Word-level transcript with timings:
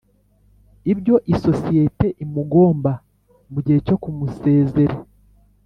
Ibyo 0.91 1.15
isosiyete 1.33 2.07
imugomba 2.23 2.91
mu 3.51 3.59
gihe 3.65 3.79
cyo 3.87 3.95
kumusezere 4.01 4.95